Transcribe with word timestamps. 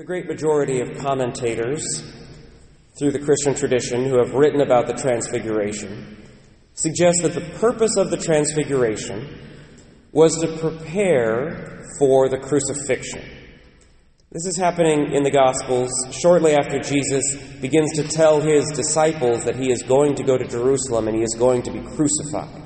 The 0.00 0.06
great 0.06 0.26
majority 0.26 0.80
of 0.80 0.96
commentators 0.96 1.84
through 2.98 3.10
the 3.10 3.18
Christian 3.18 3.54
tradition 3.54 4.06
who 4.06 4.16
have 4.16 4.32
written 4.32 4.62
about 4.62 4.86
the 4.86 4.94
Transfiguration 4.94 6.16
suggest 6.72 7.20
that 7.20 7.34
the 7.34 7.58
purpose 7.58 7.98
of 7.98 8.08
the 8.08 8.16
Transfiguration 8.16 9.28
was 10.12 10.34
to 10.40 10.56
prepare 10.56 11.84
for 11.98 12.30
the 12.30 12.38
crucifixion. 12.38 13.20
This 14.32 14.46
is 14.46 14.56
happening 14.56 15.12
in 15.12 15.22
the 15.22 15.30
Gospels 15.30 15.90
shortly 16.12 16.54
after 16.54 16.78
Jesus 16.78 17.36
begins 17.60 17.92
to 17.96 18.04
tell 18.04 18.40
his 18.40 18.64
disciples 18.74 19.44
that 19.44 19.56
he 19.56 19.70
is 19.70 19.82
going 19.82 20.14
to 20.14 20.22
go 20.22 20.38
to 20.38 20.48
Jerusalem 20.48 21.08
and 21.08 21.16
he 21.18 21.22
is 21.22 21.36
going 21.38 21.60
to 21.64 21.70
be 21.70 21.80
crucified. 21.94 22.62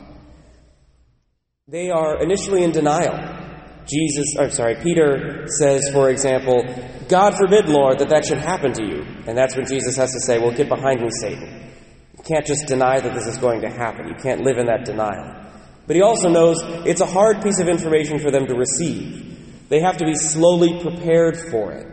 They 1.67 1.91
are 1.91 2.23
initially 2.23 2.63
in 2.63 2.71
denial. 2.71 3.44
Jesus, 3.87 4.35
I'm 4.39 4.51
sorry, 4.51 4.77
Peter 4.77 5.47
says, 5.47 5.91
for 5.93 6.11
example, 6.11 6.65
God 7.09 7.35
forbid, 7.35 7.69
Lord, 7.69 7.99
that 7.99 8.09
that 8.09 8.25
should 8.25 8.39
happen 8.39 8.73
to 8.75 8.83
you. 8.83 9.05
And 9.27 9.37
that's 9.37 9.57
when 9.57 9.67
Jesus 9.67 9.97
has 9.97 10.13
to 10.13 10.21
say, 10.21 10.39
Well, 10.39 10.53
get 10.53 10.69
behind 10.69 11.01
me, 11.01 11.11
Satan. 11.11 11.71
You 12.17 12.25
can't 12.25 12.47
just 12.47 12.67
deny 12.67 13.01
that 13.01 13.15
this 13.15 13.27
is 13.27 13.39
going 13.39 13.61
to 13.61 13.69
happen. 13.69 14.09
You 14.09 14.15
can't 14.15 14.43
live 14.43 14.57
in 14.57 14.67
that 14.67 14.85
denial. 14.85 15.43
But 15.87 15.97
he 15.97 16.03
also 16.03 16.31
knows 16.31 16.59
it's 16.87 17.03
a 17.03 17.07
hard 17.07 17.43
piece 17.43 17.61
of 17.61 17.69
information 17.69 18.19
for 18.19 18.31
them 18.31 18.47
to 18.47 18.55
receive. 18.55 19.69
They 19.69 19.81
have 19.81 19.99
to 19.99 20.07
be 20.07 20.15
slowly 20.15 20.81
prepared 20.81 21.37
for 21.37 21.73
it. 21.73 21.87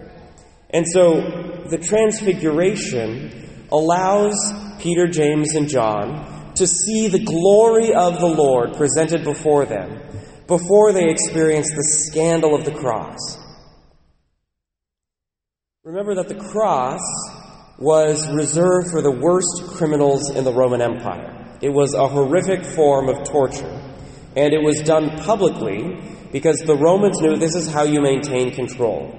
And 0.70 0.86
so 0.88 1.66
the 1.70 1.78
transfiguration 1.78 3.50
allows 3.70 4.36
Peter, 4.80 5.08
James, 5.08 5.56
and 5.56 5.68
John 5.68 6.54
to 6.56 6.68
see 6.68 7.08
the 7.08 7.24
glory 7.24 7.94
of 7.94 8.20
the 8.20 8.28
Lord 8.28 8.76
presented 8.78 9.24
before 9.24 9.66
them 9.66 10.00
before 10.52 10.92
they 10.92 11.10
experience 11.10 11.72
the 11.74 11.84
scandal 11.84 12.54
of 12.54 12.66
the 12.66 12.74
cross. 12.74 13.38
Remember 15.86 16.14
that 16.16 16.28
the 16.28 16.36
cross 16.36 17.00
was 17.80 18.30
reserved 18.34 18.92
for 18.92 19.02
the 19.02 19.12
worst 19.12 19.78
criminals 19.78 20.30
in 20.30 20.44
the 20.44 20.52
Roman 20.52 20.82
Empire. 20.82 21.58
It 21.62 21.70
was 21.70 21.94
a 21.94 22.06
horrific 22.06 22.66
form 22.66 23.08
of 23.08 23.24
torture, 23.24 23.82
and 24.36 24.52
it 24.52 24.62
was 24.62 24.82
done 24.82 25.18
publicly 25.20 25.98
because 26.34 26.58
the 26.58 26.76
Romans 26.76 27.22
knew 27.22 27.38
this 27.38 27.56
is 27.56 27.72
how 27.72 27.84
you 27.84 28.02
maintain 28.02 28.52
control. 28.52 29.10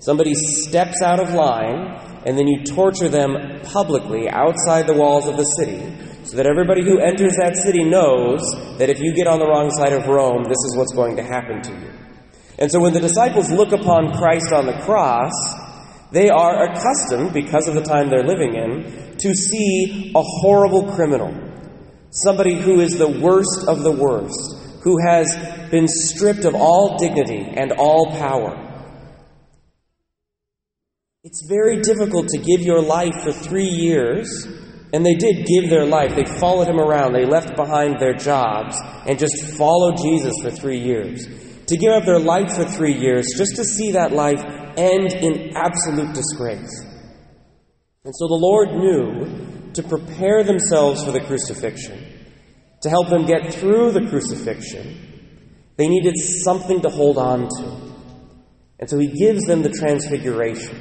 Somebody 0.00 0.34
steps 0.34 1.00
out 1.00 1.20
of 1.20 1.32
line, 1.32 1.94
and 2.26 2.36
then 2.36 2.48
you 2.48 2.64
torture 2.64 3.08
them 3.08 3.60
publicly 3.62 4.28
outside 4.28 4.88
the 4.88 4.94
walls 4.94 5.28
of 5.28 5.36
the 5.36 5.44
city, 5.44 5.78
so 6.24 6.36
that 6.36 6.46
everybody 6.46 6.82
who 6.82 6.98
enters 6.98 7.36
that 7.36 7.56
city 7.56 7.84
knows 7.84 8.40
that 8.78 8.88
if 8.88 9.00
you 9.00 9.14
get 9.14 9.26
on 9.26 9.38
the 9.38 9.46
wrong 9.46 9.70
side 9.70 9.92
of 9.92 10.06
Rome, 10.06 10.44
this 10.44 10.62
is 10.66 10.76
what's 10.76 10.92
going 10.92 11.16
to 11.16 11.22
happen 11.22 11.62
to 11.62 11.72
you. 11.72 11.90
And 12.58 12.70
so 12.70 12.80
when 12.80 12.92
the 12.92 13.00
disciples 13.00 13.50
look 13.50 13.72
upon 13.72 14.12
Christ 14.12 14.52
on 14.52 14.66
the 14.66 14.78
cross, 14.84 15.32
they 16.12 16.28
are 16.28 16.64
accustomed, 16.70 17.32
because 17.32 17.66
of 17.68 17.74
the 17.74 17.82
time 17.82 18.08
they're 18.08 18.22
living 18.22 18.54
in, 18.54 19.16
to 19.18 19.34
see 19.34 20.12
a 20.14 20.22
horrible 20.22 20.92
criminal. 20.92 21.34
Somebody 22.10 22.54
who 22.54 22.80
is 22.80 22.98
the 22.98 23.08
worst 23.08 23.66
of 23.66 23.82
the 23.82 23.90
worst, 23.90 24.80
who 24.82 24.98
has 25.04 25.34
been 25.70 25.88
stripped 25.88 26.44
of 26.44 26.54
all 26.54 26.98
dignity 26.98 27.42
and 27.56 27.72
all 27.72 28.10
power. 28.10 28.68
It's 31.24 31.46
very 31.48 31.80
difficult 31.80 32.28
to 32.28 32.38
give 32.38 32.60
your 32.60 32.82
life 32.82 33.22
for 33.22 33.32
three 33.32 33.68
years, 33.68 34.46
and 34.92 35.04
they 35.04 35.14
did 35.14 35.46
give 35.46 35.70
their 35.70 35.86
life. 35.86 36.14
They 36.14 36.24
followed 36.38 36.68
him 36.68 36.78
around, 36.78 37.12
they 37.12 37.24
left 37.24 37.56
behind 37.56 37.98
their 37.98 38.14
jobs, 38.14 38.76
and 39.06 39.18
just 39.18 39.56
followed 39.56 39.96
Jesus 39.96 40.34
for 40.42 40.50
three 40.50 40.78
years. 40.78 41.26
To 41.68 41.76
give 41.76 41.92
up 41.92 42.04
their 42.04 42.18
life 42.18 42.54
for 42.54 42.64
three 42.64 42.94
years 42.94 43.26
just 43.36 43.56
to 43.56 43.64
see 43.64 43.92
that 43.92 44.12
life 44.12 44.44
end 44.76 45.12
in 45.12 45.56
absolute 45.56 46.12
disgrace. 46.12 46.84
And 48.04 48.14
so 48.14 48.26
the 48.26 48.34
Lord 48.34 48.70
knew 48.74 49.72
to 49.74 49.82
prepare 49.82 50.42
themselves 50.42 51.04
for 51.04 51.12
the 51.12 51.20
crucifixion, 51.20 51.98
to 52.82 52.90
help 52.90 53.08
them 53.08 53.24
get 53.24 53.54
through 53.54 53.92
the 53.92 54.06
crucifixion, 54.08 55.12
they 55.76 55.88
needed 55.88 56.14
something 56.18 56.82
to 56.82 56.90
hold 56.90 57.16
on 57.16 57.48
to. 57.48 57.92
And 58.78 58.90
so 58.90 58.98
he 58.98 59.06
gives 59.06 59.46
them 59.46 59.62
the 59.62 59.70
transfiguration. 59.70 60.76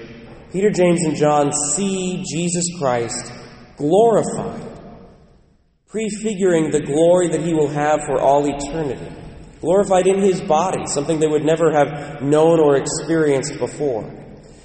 Peter, 0.52 0.72
James, 0.72 1.06
and 1.06 1.16
John 1.16 1.54
see 1.54 2.24
Jesus 2.30 2.66
Christ 2.80 3.32
glorified, 3.82 4.62
prefiguring 5.88 6.72
the 6.72 6.82
glory 6.82 7.30
that 7.30 7.42
he 7.42 7.54
will 7.54 7.68
have 7.68 8.00
for 8.06 8.22
all 8.22 8.46
eternity 8.46 9.18
glorified 9.62 10.08
in 10.08 10.20
his 10.20 10.42
body, 10.42 10.86
something 10.88 11.20
they 11.20 11.28
would 11.28 11.46
never 11.46 11.72
have 11.72 12.22
known 12.22 12.60
or 12.60 12.76
experienced 12.76 13.58
before. 13.60 14.04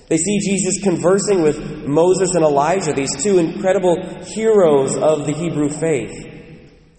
They 0.09 0.17
see 0.17 0.39
Jesus 0.41 0.83
conversing 0.83 1.43
with 1.43 1.87
Moses 1.87 2.35
and 2.35 2.45
Elijah, 2.45 2.93
these 2.93 3.15
two 3.23 3.39
incredible 3.39 3.97
heroes 4.25 4.97
of 4.97 5.27
the 5.27 5.33
Hebrew 5.33 5.69
faith. 5.69 6.33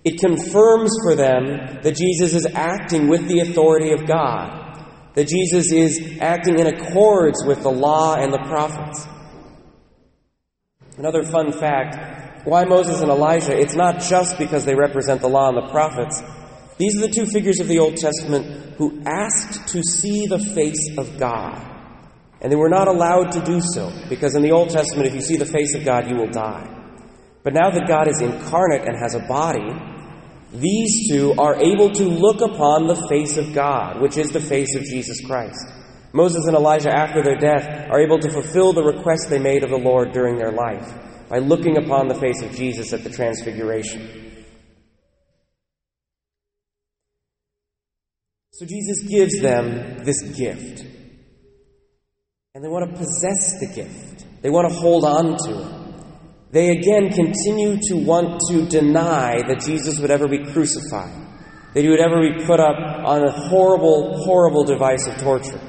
It 0.04 0.20
confirms 0.20 0.92
for 1.04 1.16
them 1.16 1.82
that 1.82 1.96
Jesus 1.96 2.34
is 2.34 2.46
acting 2.54 3.08
with 3.08 3.28
the 3.28 3.40
authority 3.40 3.92
of 3.92 4.06
God, 4.06 4.86
that 5.16 5.28
Jesus 5.28 5.72
is 5.72 6.20
acting 6.22 6.60
in 6.60 6.68
accords 6.68 7.44
with 7.46 7.64
the 7.64 7.72
law 7.72 8.16
and 8.16 8.32
the 8.32 8.44
prophets. 8.46 9.08
Another 10.98 11.24
fun 11.24 11.52
fact 11.52 12.18
why 12.48 12.64
Moses 12.64 13.02
and 13.02 13.12
Elijah? 13.12 13.60
It's 13.60 13.76
not 13.76 14.00
just 14.00 14.38
because 14.38 14.64
they 14.64 14.74
represent 14.74 15.20
the 15.20 15.28
law 15.28 15.50
and 15.50 15.58
the 15.58 15.70
prophets. 15.70 16.24
These 16.78 16.96
are 16.98 17.08
the 17.08 17.14
two 17.14 17.26
figures 17.26 17.60
of 17.60 17.68
the 17.68 17.80
Old 17.80 17.98
Testament 17.98 18.76
who 18.78 19.02
asked 19.06 19.68
to 19.70 19.84
see 19.84 20.28
the 20.28 20.40
face 20.40 20.98
of 20.98 21.20
God. 21.20 21.62
And 22.40 22.50
they 22.50 22.56
were 22.56 22.70
not 22.70 22.88
allowed 22.88 23.32
to 23.34 23.44
do 23.44 23.60
so, 23.60 23.92
because 24.08 24.36
in 24.36 24.44
the 24.44 24.52
Old 24.52 24.70
Testament, 24.70 25.08
if 25.08 25.16
you 25.16 25.22
see 25.22 25.36
the 25.36 25.46
face 25.46 25.76
of 25.76 25.84
God, 25.84 26.10
you 26.10 26.16
will 26.16 26.30
die. 26.30 26.66
But 27.44 27.54
now 27.54 27.70
that 27.70 27.88
God 27.88 28.08
is 28.08 28.22
incarnate 28.22 28.88
and 28.88 28.96
has 28.98 29.14
a 29.14 29.28
body, 29.28 29.74
these 30.54 31.10
two 31.10 31.34
are 31.38 31.56
able 31.56 31.92
to 31.92 32.04
look 32.04 32.40
upon 32.40 32.88
the 32.88 33.08
face 33.10 33.36
of 33.36 33.54
God, 33.54 34.00
which 34.00 34.18
is 34.18 34.30
the 34.30 34.40
face 34.40 34.74
of 34.76 34.84
Jesus 34.84 35.20
Christ. 35.26 35.66
Moses 36.14 36.46
and 36.48 36.56
Elijah, 36.56 36.90
after 36.90 37.22
their 37.22 37.38
death, 37.38 37.90
are 37.92 38.00
able 38.00 38.20
to 38.20 38.30
fulfill 38.30 38.74
the 38.74 38.84
request 38.84 39.30
they 39.30 39.40
made 39.40 39.64
of 39.64 39.70
the 39.70 39.78
Lord 39.78 40.12
during 40.14 40.38
their 40.38 40.52
life 40.52 40.94
by 41.30 41.40
looking 41.40 41.78
upon 41.78 42.08
the 42.08 42.16
face 42.16 42.42
of 42.42 42.52
Jesus 42.52 42.94
at 42.94 43.04
the 43.04 43.10
Transfiguration. 43.10 44.46
So 48.52 48.66
Jesus 48.66 49.04
gives 49.08 49.40
them 49.40 50.04
this 50.04 50.22
gift. 50.36 50.84
And 52.56 52.64
they 52.64 52.70
want 52.70 52.90
to 52.90 52.98
possess 52.98 53.60
the 53.60 53.68
gift, 53.68 54.26
they 54.42 54.50
want 54.50 54.72
to 54.72 54.80
hold 54.80 55.04
on 55.04 55.38
to 55.46 55.62
it. 55.62 55.78
They 56.50 56.70
again 56.70 57.10
continue 57.10 57.78
to 57.90 57.96
want 57.98 58.42
to 58.50 58.66
deny 58.66 59.42
that 59.48 59.62
Jesus 59.62 60.00
would 60.00 60.10
ever 60.10 60.28
be 60.28 60.44
crucified, 60.46 61.14
that 61.74 61.82
he 61.84 61.90
would 61.90 62.00
ever 62.00 62.22
be 62.22 62.46
put 62.46 62.60
up 62.60 62.78
on 63.06 63.24
a 63.28 63.32
horrible, 63.32 64.24
horrible 64.24 64.64
device 64.64 65.06
of 65.08 65.18
torture. 65.18 65.60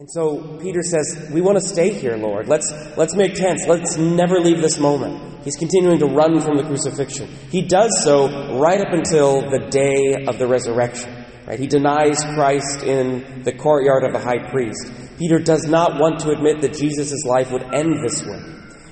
And 0.00 0.10
so 0.10 0.56
Peter 0.62 0.82
says, 0.82 1.28
We 1.30 1.42
want 1.42 1.60
to 1.60 1.68
stay 1.68 1.92
here, 1.92 2.16
Lord. 2.16 2.48
Let's, 2.48 2.72
let's 2.96 3.14
make 3.14 3.34
tents. 3.34 3.66
Let's 3.68 3.98
never 3.98 4.40
leave 4.40 4.62
this 4.62 4.78
moment. 4.78 5.44
He's 5.44 5.56
continuing 5.56 5.98
to 5.98 6.06
run 6.06 6.40
from 6.40 6.56
the 6.56 6.62
crucifixion. 6.62 7.28
He 7.50 7.60
does 7.60 8.02
so 8.02 8.58
right 8.58 8.80
up 8.80 8.94
until 8.94 9.42
the 9.42 9.68
day 9.68 10.24
of 10.26 10.38
the 10.38 10.46
resurrection. 10.46 11.26
Right? 11.46 11.58
He 11.58 11.66
denies 11.66 12.24
Christ 12.34 12.82
in 12.82 13.42
the 13.42 13.52
courtyard 13.52 14.04
of 14.04 14.14
the 14.14 14.18
high 14.18 14.50
priest. 14.50 14.90
Peter 15.18 15.38
does 15.38 15.66
not 15.66 16.00
want 16.00 16.20
to 16.20 16.30
admit 16.30 16.62
that 16.62 16.72
Jesus' 16.72 17.26
life 17.26 17.52
would 17.52 17.74
end 17.74 17.96
this 18.02 18.24
way. 18.24 18.40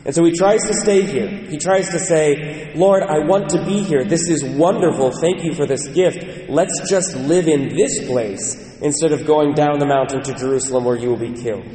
And 0.04 0.14
so 0.14 0.22
he 0.26 0.32
tries 0.32 0.62
to 0.64 0.74
stay 0.74 1.06
here. 1.06 1.28
He 1.48 1.56
tries 1.56 1.88
to 1.88 1.98
say, 1.98 2.74
Lord, 2.74 3.02
I 3.02 3.20
want 3.20 3.48
to 3.50 3.64
be 3.64 3.82
here. 3.82 4.04
This 4.04 4.28
is 4.28 4.44
wonderful. 4.44 5.12
Thank 5.22 5.42
you 5.42 5.54
for 5.54 5.64
this 5.64 5.88
gift. 5.88 6.50
Let's 6.50 6.90
just 6.90 7.16
live 7.16 7.48
in 7.48 7.74
this 7.74 8.06
place 8.06 8.67
instead 8.80 9.12
of 9.12 9.26
going 9.26 9.54
down 9.54 9.78
the 9.78 9.86
mountain 9.86 10.22
to 10.22 10.34
Jerusalem 10.34 10.84
where 10.84 10.96
you 10.96 11.10
will 11.10 11.16
be 11.16 11.32
killed. 11.32 11.66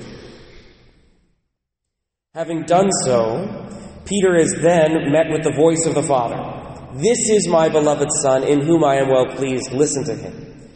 Having 2.33 2.63
done 2.63 2.89
so, 3.05 3.69
Peter 4.05 4.35
is 4.35 4.53
then 4.61 5.11
met 5.11 5.27
with 5.29 5.43
the 5.43 5.53
voice 5.53 5.85
of 5.85 5.93
the 5.93 6.03
Father. 6.03 6.39
This 6.95 7.29
is 7.29 7.47
my 7.47 7.69
beloved 7.69 8.09
Son, 8.21 8.43
in 8.43 8.61
whom 8.61 8.83
I 8.83 8.95
am 8.95 9.09
well 9.09 9.27
pleased. 9.27 9.71
Listen 9.71 10.03
to 10.05 10.15
him. 10.15 10.69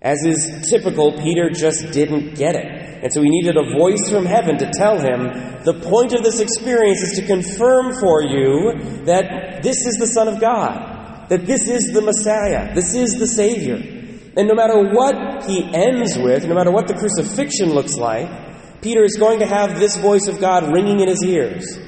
As 0.00 0.24
is 0.24 0.68
typical, 0.68 1.12
Peter 1.12 1.50
just 1.50 1.92
didn't 1.92 2.34
get 2.34 2.56
it. 2.56 2.64
And 3.02 3.12
so 3.12 3.22
he 3.22 3.30
needed 3.30 3.56
a 3.56 3.78
voice 3.78 4.10
from 4.10 4.26
heaven 4.26 4.58
to 4.58 4.70
tell 4.70 4.98
him 4.98 5.28
the 5.64 5.80
point 5.82 6.12
of 6.12 6.22
this 6.22 6.40
experience 6.40 7.02
is 7.02 7.18
to 7.18 7.26
confirm 7.26 7.94
for 8.00 8.22
you 8.22 9.04
that 9.04 9.62
this 9.62 9.86
is 9.86 9.96
the 9.98 10.06
Son 10.06 10.28
of 10.28 10.40
God, 10.40 11.28
that 11.28 11.46
this 11.46 11.68
is 11.68 11.92
the 11.92 12.02
Messiah, 12.02 12.74
this 12.74 12.94
is 12.94 13.18
the 13.18 13.26
Savior. 13.26 14.01
And 14.36 14.48
no 14.48 14.54
matter 14.54 14.78
what 14.78 15.44
he 15.46 15.62
ends 15.72 16.16
with, 16.16 16.46
no 16.46 16.54
matter 16.54 16.70
what 16.70 16.88
the 16.88 16.94
crucifixion 16.94 17.70
looks 17.72 17.96
like, 17.96 18.80
Peter 18.80 19.04
is 19.04 19.16
going 19.16 19.40
to 19.40 19.46
have 19.46 19.78
this 19.78 19.96
voice 19.96 20.26
of 20.26 20.40
God 20.40 20.72
ringing 20.72 21.00
in 21.00 21.08
his 21.08 21.22
ears. 21.24 21.78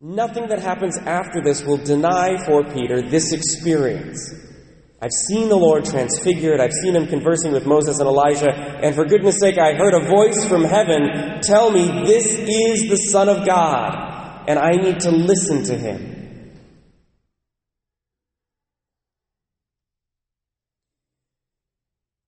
Nothing 0.00 0.48
that 0.48 0.58
happens 0.58 0.98
after 0.98 1.42
this 1.42 1.64
will 1.64 1.78
deny 1.78 2.36
for 2.44 2.64
Peter 2.64 3.02
this 3.02 3.32
experience 3.32 4.32
I've 5.02 5.10
seen 5.10 5.48
the 5.48 5.56
Lord 5.56 5.84
transfigured. 5.84 6.60
I've 6.60 6.72
seen 6.72 6.94
him 6.94 7.08
conversing 7.08 7.50
with 7.50 7.66
Moses 7.66 7.98
and 7.98 8.06
Elijah. 8.06 8.52
And 8.52 8.94
for 8.94 9.04
goodness 9.04 9.40
sake, 9.40 9.58
I 9.58 9.74
heard 9.74 9.94
a 9.94 10.08
voice 10.08 10.46
from 10.48 10.62
heaven 10.62 11.40
tell 11.42 11.72
me, 11.72 12.06
This 12.06 12.24
is 12.24 12.88
the 12.88 12.96
Son 13.10 13.28
of 13.28 13.44
God, 13.44 14.44
and 14.46 14.60
I 14.60 14.70
need 14.70 15.00
to 15.00 15.10
listen 15.10 15.64
to 15.64 15.76
him. 15.76 16.11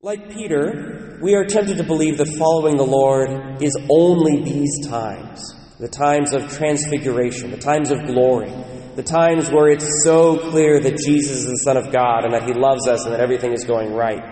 Like 0.05 0.31
Peter, 0.35 1.19
we 1.23 1.35
are 1.35 1.47
tempted 1.47 1.79
to 1.79 1.83
believe 1.83 2.19
that 2.19 2.29
following 2.39 2.77
the 2.77 2.85
Lord 2.85 3.63
is 3.63 3.75
only 3.91 4.43
these 4.43 4.87
times 4.87 5.55
the 5.81 5.89
times 5.89 6.35
of 6.35 6.53
transfiguration, 6.53 7.51
the 7.51 7.57
times 7.57 7.91
of 7.91 8.05
glory, 8.05 8.53
the 8.97 9.03
times 9.03 9.51
where 9.51 9.69
it's 9.69 10.05
so 10.05 10.51
clear 10.51 10.79
that 10.79 10.99
Jesus 10.99 11.39
is 11.39 11.47
the 11.47 11.63
Son 11.65 11.79
of 11.79 11.91
God 11.91 12.25
and 12.27 12.35
that 12.35 12.43
He 12.43 12.53
loves 12.53 12.87
us 12.87 13.07
and 13.07 13.15
that 13.15 13.21
everything 13.21 13.55
is 13.55 13.65
going 13.65 13.95
right. 13.95 14.23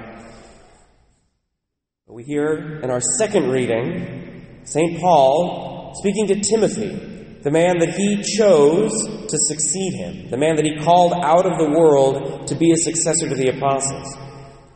But 2.06 2.16
we 2.16 2.24
hear 2.24 2.80
in 2.82 2.90
our 2.90 3.00
second 3.00 3.48
reading 3.48 4.60
St. 4.64 5.00
Paul 5.00 5.94
speaking 5.94 6.26
to 6.26 6.40
Timothy, 6.40 7.38
the 7.40 7.50
man 7.50 7.78
that 7.78 7.94
he 7.94 8.20
chose 8.20 8.92
to 9.26 9.38
succeed 9.38 9.94
him, 9.94 10.28
the 10.28 10.36
man 10.36 10.56
that 10.56 10.66
he 10.66 10.76
called 10.84 11.14
out 11.14 11.46
of 11.46 11.56
the 11.56 11.70
world 11.70 12.46
to 12.48 12.54
be 12.56 12.72
a 12.72 12.76
successor 12.76 13.30
to 13.30 13.34
the 13.34 13.48
apostles. 13.56 14.31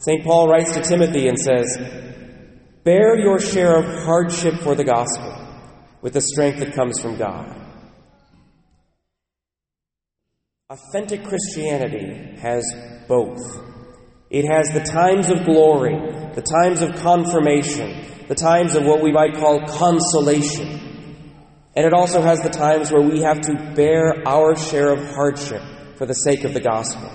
St. 0.06 0.22
Paul 0.22 0.46
writes 0.46 0.72
to 0.74 0.82
Timothy 0.82 1.26
and 1.26 1.36
says, 1.36 1.66
Bear 2.84 3.18
your 3.18 3.40
share 3.40 3.76
of 3.76 4.04
hardship 4.04 4.60
for 4.60 4.76
the 4.76 4.84
gospel 4.84 5.34
with 6.00 6.12
the 6.12 6.20
strength 6.20 6.60
that 6.60 6.76
comes 6.76 7.00
from 7.00 7.18
God. 7.18 7.60
Authentic 10.70 11.24
Christianity 11.24 12.38
has 12.38 12.64
both. 13.08 13.40
It 14.30 14.44
has 14.48 14.68
the 14.68 14.84
times 14.84 15.28
of 15.28 15.44
glory, 15.44 15.96
the 16.36 16.46
times 16.62 16.82
of 16.82 16.94
confirmation, 17.02 18.06
the 18.28 18.36
times 18.36 18.76
of 18.76 18.84
what 18.84 19.02
we 19.02 19.10
might 19.10 19.34
call 19.34 19.66
consolation. 19.66 21.18
And 21.74 21.84
it 21.84 21.92
also 21.92 22.22
has 22.22 22.38
the 22.42 22.50
times 22.50 22.92
where 22.92 23.02
we 23.02 23.22
have 23.22 23.40
to 23.40 23.72
bear 23.74 24.22
our 24.24 24.54
share 24.54 24.92
of 24.92 25.04
hardship 25.16 25.62
for 25.96 26.06
the 26.06 26.14
sake 26.14 26.44
of 26.44 26.54
the 26.54 26.60
gospel. 26.60 27.10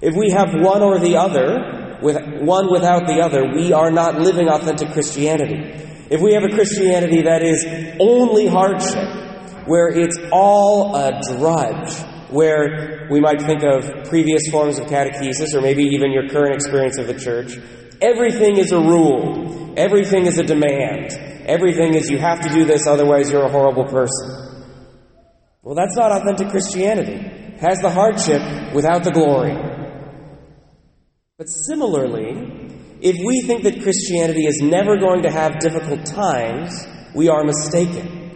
If 0.00 0.14
we 0.14 0.30
have 0.30 0.50
one 0.52 0.80
or 0.80 1.00
the 1.00 1.16
other, 1.16 1.83
with 2.04 2.16
one 2.42 2.70
without 2.70 3.06
the 3.06 3.20
other, 3.20 3.42
we 3.56 3.72
are 3.72 3.90
not 3.90 4.20
living 4.20 4.48
authentic 4.48 4.92
Christianity. 4.92 5.56
If 6.10 6.20
we 6.20 6.34
have 6.34 6.44
a 6.44 6.54
Christianity 6.54 7.22
that 7.22 7.42
is 7.42 7.64
only 7.98 8.46
hardship, 8.46 9.24
where 9.66 9.88
it's 9.88 10.18
all 10.30 10.94
a 10.94 11.18
drudge, 11.32 11.96
where 12.30 13.08
we 13.10 13.20
might 13.20 13.40
think 13.40 13.62
of 13.64 14.08
previous 14.10 14.42
forms 14.50 14.78
of 14.78 14.86
catechesis 14.86 15.54
or 15.54 15.62
maybe 15.62 15.84
even 15.84 16.12
your 16.12 16.28
current 16.28 16.54
experience 16.54 16.98
of 16.98 17.06
the 17.06 17.14
church. 17.14 17.56
Everything 18.02 18.58
is 18.58 18.72
a 18.72 18.78
rule, 18.78 19.72
everything 19.78 20.26
is 20.26 20.38
a 20.38 20.42
demand, 20.42 21.12
everything 21.46 21.94
is 21.94 22.10
you 22.10 22.18
have 22.18 22.40
to 22.42 22.50
do 22.50 22.66
this, 22.66 22.86
otherwise, 22.86 23.32
you're 23.32 23.46
a 23.46 23.50
horrible 23.50 23.86
person. 23.86 24.60
Well, 25.62 25.74
that's 25.74 25.96
not 25.96 26.12
authentic 26.12 26.50
Christianity. 26.50 27.14
It 27.14 27.60
has 27.60 27.78
the 27.78 27.90
hardship 27.90 28.74
without 28.74 29.04
the 29.04 29.10
glory. 29.10 29.83
But 31.36 31.48
similarly, 31.48 32.70
if 33.00 33.16
we 33.26 33.42
think 33.42 33.64
that 33.64 33.82
Christianity 33.82 34.46
is 34.46 34.60
never 34.62 34.96
going 34.98 35.22
to 35.22 35.30
have 35.32 35.58
difficult 35.58 36.06
times, 36.06 36.86
we 37.12 37.28
are 37.28 37.42
mistaken. 37.42 38.30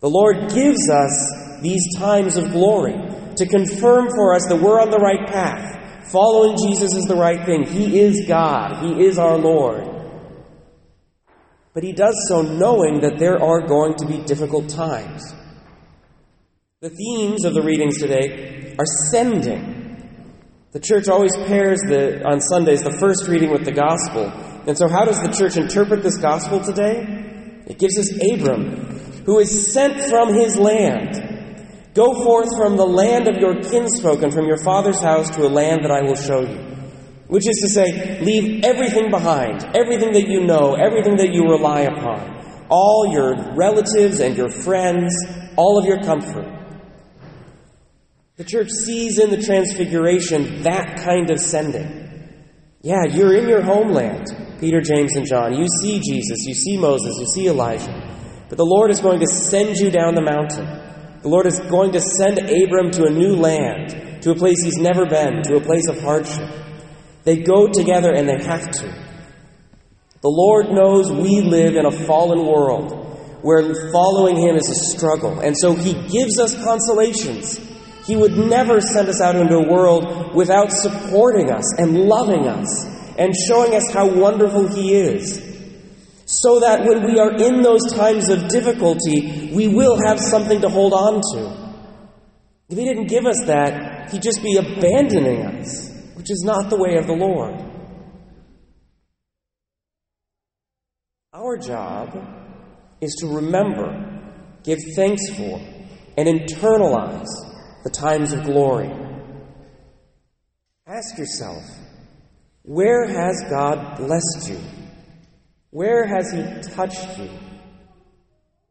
The 0.00 0.10
Lord 0.10 0.50
gives 0.52 0.90
us 0.90 1.60
these 1.62 1.96
times 1.96 2.36
of 2.36 2.50
glory 2.50 2.94
to 3.36 3.46
confirm 3.46 4.08
for 4.10 4.34
us 4.34 4.44
that 4.48 4.60
we're 4.60 4.80
on 4.80 4.90
the 4.90 4.98
right 4.98 5.24
path. 5.28 6.10
Following 6.10 6.56
Jesus 6.56 6.96
is 6.96 7.04
the 7.04 7.14
right 7.14 7.46
thing. 7.46 7.64
He 7.64 8.00
is 8.00 8.26
God, 8.26 8.84
He 8.84 9.04
is 9.04 9.18
our 9.18 9.38
Lord. 9.38 9.88
But 11.74 11.84
He 11.84 11.92
does 11.92 12.16
so 12.28 12.42
knowing 12.42 13.02
that 13.02 13.20
there 13.20 13.40
are 13.40 13.64
going 13.68 13.94
to 13.98 14.06
be 14.06 14.18
difficult 14.18 14.68
times. 14.68 15.32
The 16.80 16.90
themes 16.90 17.44
of 17.44 17.54
the 17.54 17.62
readings 17.62 17.98
today 17.98 18.74
are 18.80 18.86
sending. 19.12 19.75
The 20.72 20.80
church 20.80 21.08
always 21.08 21.34
pairs 21.34 21.80
the, 21.80 22.22
on 22.26 22.40
Sundays 22.40 22.82
the 22.82 22.96
first 22.98 23.28
reading 23.28 23.50
with 23.50 23.64
the 23.64 23.72
gospel. 23.72 24.30
And 24.66 24.76
so, 24.76 24.88
how 24.88 25.04
does 25.04 25.22
the 25.22 25.32
church 25.32 25.56
interpret 25.56 26.02
this 26.02 26.18
gospel 26.18 26.60
today? 26.60 27.62
It 27.66 27.78
gives 27.78 27.98
us 27.98 28.12
Abram, 28.12 29.24
who 29.24 29.38
is 29.38 29.72
sent 29.72 30.00
from 30.10 30.34
his 30.34 30.56
land 30.56 31.26
Go 31.96 32.12
forth 32.12 32.54
from 32.58 32.76
the 32.76 32.84
land 32.84 33.26
of 33.26 33.38
your 33.38 33.54
kinsfolk 33.62 34.22
and 34.22 34.30
from 34.30 34.44
your 34.44 34.58
father's 34.58 35.00
house 35.00 35.30
to 35.30 35.46
a 35.46 35.48
land 35.48 35.80
that 35.82 35.90
I 35.90 36.02
will 36.02 36.14
show 36.14 36.42
you. 36.42 36.58
Which 37.26 37.48
is 37.48 37.56
to 37.62 37.68
say, 37.70 38.20
leave 38.20 38.62
everything 38.64 39.10
behind, 39.10 39.64
everything 39.74 40.12
that 40.12 40.28
you 40.28 40.44
know, 40.44 40.74
everything 40.74 41.16
that 41.16 41.32
you 41.32 41.44
rely 41.44 41.88
upon, 41.88 42.66
all 42.68 43.08
your 43.10 43.54
relatives 43.56 44.20
and 44.20 44.36
your 44.36 44.50
friends, 44.50 45.10
all 45.56 45.78
of 45.78 45.86
your 45.86 46.02
comfort. 46.02 46.55
The 48.36 48.44
church 48.44 48.68
sees 48.68 49.18
in 49.18 49.30
the 49.30 49.42
transfiguration 49.42 50.62
that 50.64 51.00
kind 51.02 51.30
of 51.30 51.40
sending. 51.40 52.04
Yeah, 52.82 53.04
you're 53.04 53.34
in 53.34 53.48
your 53.48 53.62
homeland, 53.62 54.26
Peter, 54.60 54.82
James, 54.82 55.16
and 55.16 55.26
John. 55.26 55.54
You 55.54 55.66
see 55.80 56.00
Jesus, 56.00 56.44
you 56.46 56.52
see 56.52 56.76
Moses, 56.76 57.16
you 57.18 57.26
see 57.34 57.48
Elijah. 57.48 57.90
But 58.50 58.58
the 58.58 58.66
Lord 58.66 58.90
is 58.90 59.00
going 59.00 59.20
to 59.20 59.26
send 59.26 59.76
you 59.76 59.90
down 59.90 60.14
the 60.14 60.20
mountain. 60.20 60.66
The 61.22 61.28
Lord 61.28 61.46
is 61.46 61.58
going 61.60 61.92
to 61.92 62.00
send 62.00 62.38
Abram 62.38 62.90
to 62.92 63.06
a 63.06 63.10
new 63.10 63.36
land, 63.36 64.22
to 64.22 64.32
a 64.32 64.34
place 64.34 64.62
he's 64.62 64.76
never 64.76 65.06
been, 65.06 65.42
to 65.44 65.56
a 65.56 65.60
place 65.60 65.88
of 65.88 65.98
hardship. 66.02 66.50
They 67.24 67.38
go 67.38 67.68
together 67.68 68.12
and 68.12 68.28
they 68.28 68.44
have 68.44 68.70
to. 68.70 68.86
The 70.20 70.28
Lord 70.28 70.66
knows 70.72 71.10
we 71.10 71.40
live 71.40 71.74
in 71.74 71.86
a 71.86 71.90
fallen 71.90 72.46
world 72.46 73.40
where 73.40 73.90
following 73.92 74.36
Him 74.36 74.56
is 74.56 74.68
a 74.68 74.74
struggle, 74.74 75.40
and 75.40 75.56
so 75.56 75.74
He 75.74 75.94
gives 75.94 76.38
us 76.38 76.54
consolations. 76.62 77.75
He 78.06 78.14
would 78.14 78.38
never 78.38 78.80
send 78.80 79.08
us 79.08 79.20
out 79.20 79.34
into 79.34 79.56
a 79.56 79.68
world 79.68 80.34
without 80.34 80.70
supporting 80.70 81.50
us 81.50 81.64
and 81.78 82.04
loving 82.04 82.46
us 82.46 82.86
and 83.18 83.34
showing 83.48 83.74
us 83.74 83.90
how 83.92 84.06
wonderful 84.08 84.68
He 84.68 84.94
is 84.94 85.42
so 86.26 86.60
that 86.60 86.84
when 86.84 87.04
we 87.04 87.18
are 87.18 87.34
in 87.36 87.62
those 87.62 87.92
times 87.92 88.28
of 88.28 88.48
difficulty, 88.48 89.52
we 89.54 89.68
will 89.68 89.96
have 90.06 90.20
something 90.20 90.60
to 90.60 90.68
hold 90.68 90.92
on 90.92 91.20
to. 91.32 91.74
If 92.68 92.78
He 92.78 92.84
didn't 92.84 93.06
give 93.06 93.26
us 93.26 93.42
that, 93.46 94.10
He'd 94.10 94.22
just 94.22 94.42
be 94.42 94.56
abandoning 94.56 95.46
us, 95.46 95.90
which 96.14 96.30
is 96.30 96.42
not 96.44 96.68
the 96.68 96.76
way 96.76 96.96
of 96.96 97.06
the 97.06 97.12
Lord. 97.12 97.62
Our 101.32 101.56
job 101.58 102.16
is 103.00 103.14
to 103.20 103.26
remember, 103.26 104.22
give 104.64 104.78
thanks 104.96 105.28
for, 105.30 105.60
and 106.16 106.26
internalize 106.26 107.26
the 107.86 107.92
times 107.92 108.32
of 108.32 108.42
glory. 108.42 108.90
Ask 110.88 111.16
yourself, 111.18 111.62
where 112.62 113.06
has 113.06 113.44
God 113.48 113.98
blessed 113.98 114.50
you? 114.50 114.60
Where 115.70 116.04
has 116.04 116.32
He 116.32 116.72
touched 116.74 117.16
you? 117.16 117.30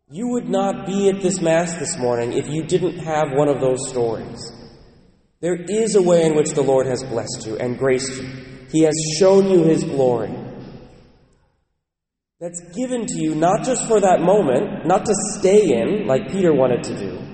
You 0.09 0.27
would 0.31 0.49
not 0.49 0.85
be 0.85 1.07
at 1.07 1.21
this 1.21 1.39
Mass 1.39 1.75
this 1.75 1.97
morning 1.97 2.33
if 2.33 2.49
you 2.49 2.63
didn't 2.65 2.97
have 2.97 3.31
one 3.31 3.47
of 3.47 3.61
those 3.61 3.87
stories. 3.87 4.51
There 5.39 5.63
is 5.69 5.95
a 5.95 6.01
way 6.01 6.25
in 6.25 6.35
which 6.35 6.51
the 6.51 6.61
Lord 6.61 6.85
has 6.85 7.01
blessed 7.01 7.45
you 7.45 7.55
and 7.55 7.79
graced 7.79 8.21
you. 8.21 8.27
He 8.69 8.81
has 8.81 8.95
shown 9.17 9.49
you 9.49 9.63
His 9.63 9.85
glory. 9.85 10.35
That's 12.41 12.59
given 12.75 13.05
to 13.05 13.21
you 13.21 13.33
not 13.33 13.63
just 13.63 13.87
for 13.87 14.01
that 14.01 14.19
moment, 14.19 14.85
not 14.85 15.05
to 15.05 15.13
stay 15.37 15.79
in, 15.79 16.05
like 16.05 16.33
Peter 16.33 16.53
wanted 16.53 16.83
to 16.83 16.97
do, 16.97 17.24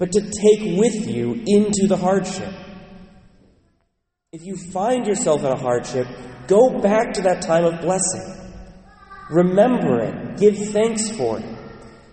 but 0.00 0.12
to 0.12 0.22
take 0.22 0.78
with 0.78 1.06
you 1.06 1.34
into 1.46 1.86
the 1.86 1.96
hardship. 1.96 2.50
If 4.32 4.46
you 4.46 4.56
find 4.56 5.06
yourself 5.06 5.40
in 5.40 5.52
a 5.52 5.58
hardship, 5.58 6.06
go 6.46 6.80
back 6.80 7.12
to 7.14 7.22
that 7.22 7.42
time 7.42 7.66
of 7.66 7.82
blessing. 7.82 8.34
Remember 9.28 10.00
it. 10.00 10.38
Give 10.38 10.56
thanks 10.56 11.10
for 11.10 11.38
it. 11.38 11.44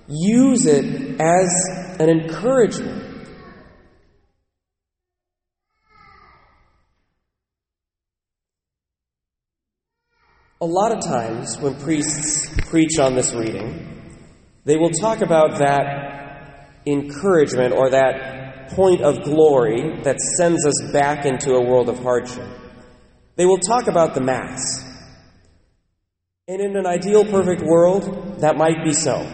Use 0.09 0.65
it 0.65 1.21
as 1.21 1.95
an 1.97 2.09
encouragement. 2.09 3.05
A 10.59 10.65
lot 10.65 10.91
of 10.91 11.01
times 11.05 11.57
when 11.59 11.79
priests 11.79 12.53
preach 12.69 12.99
on 12.99 13.15
this 13.15 13.33
reading, 13.33 14.11
they 14.65 14.75
will 14.75 14.89
talk 14.89 15.21
about 15.21 15.59
that 15.59 16.17
encouragement 16.87 17.73
or 17.73 17.89
that 17.89 18.69
point 18.71 19.01
of 19.01 19.23
glory 19.23 20.01
that 20.03 20.19
sends 20.19 20.65
us 20.65 20.91
back 20.91 21.25
into 21.25 21.53
a 21.53 21.61
world 21.61 21.89
of 21.89 21.99
hardship. 21.99 22.47
They 23.35 23.45
will 23.45 23.59
talk 23.59 23.87
about 23.87 24.13
the 24.13 24.21
Mass. 24.21 24.83
And 26.47 26.61
in 26.61 26.75
an 26.75 26.85
ideal, 26.85 27.25
perfect 27.25 27.61
world, 27.61 28.39
that 28.39 28.57
might 28.57 28.83
be 28.83 28.93
so. 28.93 29.25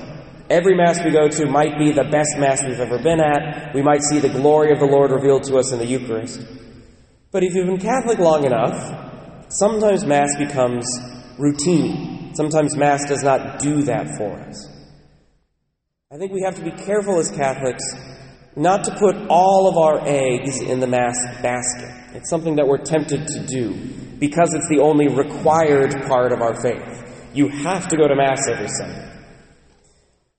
Every 0.50 0.76
Mass 0.76 1.00
we 1.04 1.12
go 1.12 1.30
to 1.30 1.46
might 1.46 1.78
be 1.78 1.92
the 1.92 2.04
best 2.04 2.38
Mass 2.38 2.64
we've 2.64 2.80
ever 2.80 2.98
been 3.02 3.22
at. 3.22 3.74
We 3.74 3.82
might 3.82 4.02
see 4.02 4.20
the 4.20 4.30
glory 4.30 4.72
of 4.72 4.80
the 4.80 4.86
Lord 4.86 5.12
revealed 5.12 5.44
to 5.44 5.58
us 5.58 5.72
in 5.72 5.80
the 5.80 5.86
Eucharist. 5.86 6.42
But 7.32 7.44
if 7.44 7.54
you've 7.54 7.68
been 7.68 7.80
Catholic 7.80 8.20
long 8.20 8.46
enough, 8.46 9.52
sometimes 9.52 10.06
Mass 10.06 10.30
becomes 10.38 10.86
routine. 11.38 12.36
Sometimes 12.36 12.76
Mass 12.76 13.08
does 13.08 13.24
not 13.24 13.60
do 13.60 13.84
that 13.84 14.18
for 14.18 14.40
us. 14.42 14.73
I 16.14 16.18
think 16.18 16.32
we 16.32 16.44
have 16.44 16.58
to 16.58 16.64
be 16.64 16.70
careful 16.70 17.18
as 17.18 17.32
Catholics 17.32 17.84
not 18.56 18.84
to 18.84 18.96
put 19.00 19.16
all 19.30 19.68
of 19.68 19.78
our 19.78 20.08
eggs 20.08 20.62
in 20.62 20.80
the 20.80 20.86
Mass 20.86 21.18
basket. 21.42 21.90
It's 22.14 22.30
something 22.30 22.58
that 22.58 22.68
we're 22.68 22.84
tempted 22.84 23.26
to 23.26 23.48
do 23.48 23.74
because 24.20 24.54
it's 24.54 24.70
the 24.70 24.78
only 24.78 25.08
required 25.08 26.06
part 26.06 26.32
of 26.32 26.40
our 26.40 26.62
faith. 26.62 27.32
You 27.34 27.48
have 27.48 27.88
to 27.88 27.98
go 27.98 28.08
to 28.08 28.16
Mass 28.16 28.48
every 28.48 28.68
Sunday. 28.68 29.12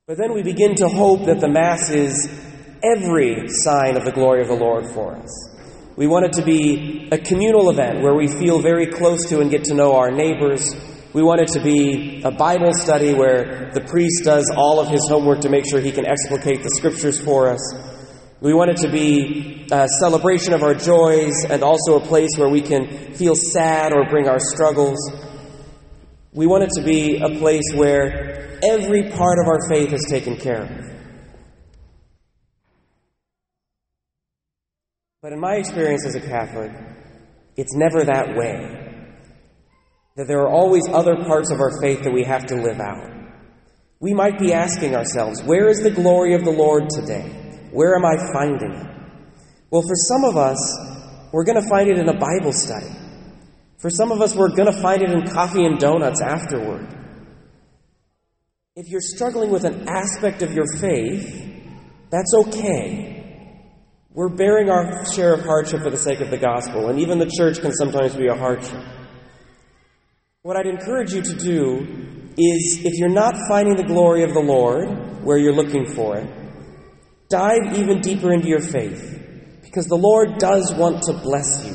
But 0.07 0.17
then 0.17 0.33
we 0.33 0.43
begin 0.43 0.75
to 0.75 0.87
hope 0.87 1.25
that 1.25 1.41
the 1.41 1.49
Mass 1.49 1.89
is 1.89 2.25
every 2.81 3.49
sign 3.49 3.97
of 3.97 4.05
the 4.05 4.13
glory 4.13 4.43
of 4.43 4.47
the 4.47 4.55
Lord 4.55 4.85
for 4.93 5.17
us. 5.17 5.57
We 5.97 6.07
want 6.07 6.23
it 6.23 6.33
to 6.39 6.45
be 6.45 7.09
a 7.11 7.17
communal 7.17 7.69
event 7.69 8.01
where 8.01 8.15
we 8.15 8.29
feel 8.29 8.61
very 8.61 8.87
close 8.87 9.27
to 9.27 9.41
and 9.41 9.51
get 9.51 9.65
to 9.65 9.73
know 9.73 9.97
our 9.97 10.09
neighbors. 10.09 10.73
We 11.15 11.23
want 11.23 11.39
it 11.39 11.47
to 11.53 11.61
be 11.61 12.23
a 12.25 12.31
Bible 12.31 12.73
study 12.73 13.13
where 13.13 13.71
the 13.73 13.79
priest 13.79 14.25
does 14.25 14.51
all 14.53 14.81
of 14.81 14.89
his 14.89 15.07
homework 15.07 15.39
to 15.43 15.49
make 15.49 15.63
sure 15.65 15.79
he 15.79 15.93
can 15.93 16.05
explicate 16.05 16.61
the 16.61 16.69
scriptures 16.75 17.21
for 17.21 17.47
us. 17.47 17.61
We 18.41 18.53
want 18.53 18.71
it 18.71 18.77
to 18.85 18.91
be 18.91 19.65
a 19.71 19.87
celebration 20.01 20.51
of 20.51 20.61
our 20.61 20.73
joys 20.73 21.45
and 21.49 21.63
also 21.63 21.95
a 21.95 22.01
place 22.01 22.31
where 22.35 22.49
we 22.49 22.59
can 22.59 23.13
feel 23.13 23.33
sad 23.33 23.93
or 23.93 24.09
bring 24.09 24.27
our 24.27 24.39
struggles. 24.41 24.97
We 26.33 26.47
want 26.47 26.63
it 26.63 26.71
to 26.71 26.83
be 26.83 27.15
a 27.15 27.39
place 27.39 27.63
where 27.73 28.59
every 28.61 29.09
part 29.09 29.39
of 29.39 29.47
our 29.47 29.69
faith 29.69 29.93
is 29.93 30.05
taken 30.09 30.35
care 30.35 30.63
of. 30.63 30.69
But 35.21 35.31
in 35.31 35.39
my 35.39 35.55
experience 35.55 36.05
as 36.05 36.15
a 36.15 36.19
Catholic, 36.19 36.73
it's 37.55 37.73
never 37.73 38.03
that 38.03 38.35
way. 38.35 38.84
That 40.15 40.27
there 40.27 40.39
are 40.41 40.49
always 40.49 40.83
other 40.91 41.15
parts 41.25 41.51
of 41.51 41.59
our 41.59 41.81
faith 41.81 42.03
that 42.03 42.13
we 42.13 42.23
have 42.23 42.45
to 42.45 42.55
live 42.55 42.79
out. 42.79 43.11
We 43.99 44.13
might 44.13 44.39
be 44.39 44.53
asking 44.53 44.95
ourselves, 44.95 45.41
where 45.43 45.67
is 45.67 45.81
the 45.81 45.91
glory 45.91 46.35
of 46.35 46.43
the 46.43 46.51
Lord 46.51 46.89
today? 46.89 47.69
Where 47.71 47.95
am 47.95 48.05
I 48.05 48.15
finding 48.31 48.71
it? 48.71 48.87
Well, 49.69 49.81
for 49.81 49.95
some 49.95 50.23
of 50.23 50.37
us, 50.37 50.57
we're 51.33 51.43
going 51.43 51.61
to 51.61 51.67
find 51.67 51.89
it 51.89 51.97
in 51.97 52.07
a 52.07 52.17
Bible 52.17 52.53
study. 52.53 52.91
For 53.77 53.89
some 53.89 54.11
of 54.11 54.21
us, 54.21 54.35
we're 54.35 54.55
going 54.55 54.71
to 54.71 54.81
find 54.81 55.01
it 55.01 55.11
in 55.11 55.25
coffee 55.27 55.65
and 55.65 55.77
donuts 55.77 56.21
afterward. 56.21 56.87
If 58.75 58.87
you're 58.87 59.01
struggling 59.01 59.51
with 59.51 59.65
an 59.65 59.89
aspect 59.89 60.41
of 60.41 60.53
your 60.53 60.65
faith, 60.79 61.45
that's 62.09 62.33
okay. 62.33 63.11
We're 64.13 64.29
bearing 64.29 64.69
our 64.69 65.05
share 65.11 65.33
of 65.33 65.41
hardship 65.41 65.81
for 65.81 65.89
the 65.89 65.97
sake 65.97 66.21
of 66.21 66.29
the 66.29 66.37
gospel, 66.37 66.89
and 66.89 66.99
even 66.99 67.19
the 67.19 67.29
church 67.37 67.59
can 67.59 67.73
sometimes 67.73 68.15
be 68.15 68.27
a 68.27 68.35
hardship. 68.35 68.81
What 70.45 70.57
I'd 70.57 70.67
encourage 70.67 71.11
you 71.11 71.23
to 71.23 71.33
do 71.33 71.79
is, 72.37 72.85
if 72.85 72.99
you're 72.99 73.09
not 73.09 73.33
finding 73.49 73.77
the 73.77 73.83
glory 73.83 74.21
of 74.21 74.35
the 74.35 74.41
Lord 74.41 75.23
where 75.23 75.39
you're 75.39 75.55
looking 75.55 75.87
for 75.87 76.17
it, 76.17 76.29
Dive 77.29 77.73
even 77.73 77.99
deeper 77.99 78.31
into 78.31 78.47
your 78.47 78.61
faith 78.61 79.59
because 79.63 79.87
the 79.87 79.97
Lord 79.97 80.37
does 80.37 80.71
want 80.75 81.01
to 81.05 81.13
bless 81.13 81.65
you. 81.65 81.73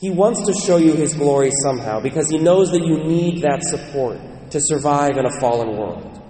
He 0.00 0.10
wants 0.10 0.44
to 0.46 0.52
show 0.66 0.78
you 0.78 0.94
His 0.94 1.14
glory 1.14 1.52
somehow 1.62 2.00
because 2.00 2.28
He 2.28 2.38
knows 2.38 2.72
that 2.72 2.84
you 2.84 2.98
need 3.04 3.42
that 3.42 3.62
support 3.62 4.18
to 4.50 4.58
survive 4.60 5.16
in 5.16 5.24
a 5.24 5.38
fallen 5.38 5.76
world. 5.76 6.20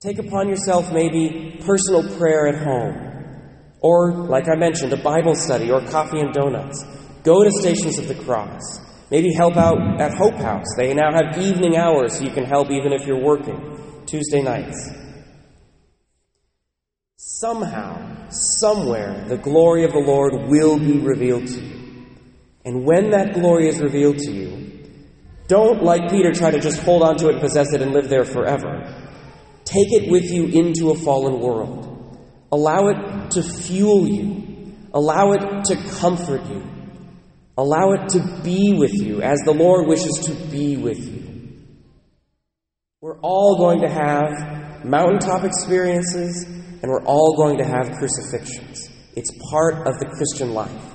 Take 0.00 0.18
upon 0.18 0.50
yourself 0.50 0.92
maybe 0.92 1.62
personal 1.64 2.06
prayer 2.18 2.46
at 2.46 2.62
home, 2.62 3.72
or, 3.80 4.12
like 4.12 4.50
I 4.50 4.56
mentioned, 4.56 4.92
a 4.92 5.02
Bible 5.02 5.34
study 5.34 5.70
or 5.70 5.80
coffee 5.86 6.20
and 6.20 6.34
donuts. 6.34 6.84
Go 7.22 7.42
to 7.42 7.50
Stations 7.50 7.98
of 7.98 8.06
the 8.06 8.22
Cross. 8.22 8.87
Maybe 9.10 9.32
help 9.32 9.56
out 9.56 10.00
at 10.00 10.14
Hope 10.14 10.34
House. 10.34 10.66
They 10.76 10.92
now 10.94 11.12
have 11.12 11.38
evening 11.38 11.76
hours 11.76 12.18
so 12.18 12.24
you 12.24 12.30
can 12.30 12.44
help 12.44 12.70
even 12.70 12.92
if 12.92 13.06
you're 13.06 13.22
working, 13.22 14.02
Tuesday 14.06 14.42
nights. 14.42 14.90
Somehow, 17.16 18.28
somewhere, 18.30 19.24
the 19.28 19.38
glory 19.38 19.84
of 19.84 19.92
the 19.92 19.98
Lord 19.98 20.48
will 20.48 20.78
be 20.78 20.98
revealed 20.98 21.46
to 21.46 21.60
you. 21.60 22.06
And 22.64 22.84
when 22.84 23.10
that 23.10 23.34
glory 23.34 23.68
is 23.68 23.80
revealed 23.80 24.18
to 24.18 24.30
you, 24.30 24.68
don't, 25.46 25.82
like 25.82 26.10
Peter, 26.10 26.32
try 26.32 26.50
to 26.50 26.60
just 26.60 26.82
hold 26.82 27.02
on 27.02 27.16
to 27.16 27.28
it, 27.30 27.40
possess 27.40 27.72
it, 27.72 27.80
and 27.80 27.92
live 27.92 28.10
there 28.10 28.24
forever. 28.24 28.84
Take 29.64 29.92
it 29.92 30.10
with 30.10 30.30
you 30.30 30.46
into 30.46 30.90
a 30.90 30.94
fallen 30.94 31.40
world. 31.40 32.18
Allow 32.52 32.88
it 32.88 33.30
to 33.32 33.42
fuel 33.42 34.06
you. 34.06 34.74
Allow 34.92 35.32
it 35.32 35.64
to 35.64 35.76
comfort 35.98 36.44
you. 36.46 36.62
Allow 37.58 37.90
it 37.94 38.10
to 38.10 38.20
be 38.44 38.76
with 38.78 38.94
you 38.94 39.20
as 39.20 39.40
the 39.44 39.52
Lord 39.52 39.88
wishes 39.88 40.26
to 40.26 40.34
be 40.48 40.76
with 40.76 41.04
you. 41.04 41.24
We're 43.00 43.18
all 43.18 43.58
going 43.58 43.80
to 43.80 43.88
have 43.88 44.84
mountaintop 44.84 45.42
experiences 45.42 46.44
and 46.44 46.88
we're 46.88 47.02
all 47.02 47.34
going 47.36 47.58
to 47.58 47.64
have 47.64 47.90
crucifixions. 47.98 48.88
It's 49.16 49.32
part 49.50 49.88
of 49.88 49.98
the 49.98 50.06
Christian 50.06 50.54
life. 50.54 50.94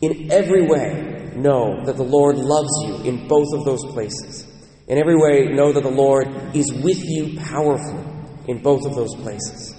In 0.00 0.30
every 0.30 0.68
way, 0.68 1.32
know 1.34 1.84
that 1.84 1.96
the 1.96 2.04
Lord 2.04 2.36
loves 2.36 2.70
you 2.84 3.02
in 3.02 3.26
both 3.26 3.52
of 3.52 3.64
those 3.64 3.84
places. 3.86 4.46
In 4.86 4.98
every 4.98 5.16
way, 5.16 5.52
know 5.52 5.72
that 5.72 5.82
the 5.82 5.90
Lord 5.90 6.28
is 6.54 6.72
with 6.72 7.02
you 7.02 7.40
powerfully 7.40 8.04
in 8.46 8.62
both 8.62 8.86
of 8.86 8.94
those 8.94 9.16
places. 9.16 9.74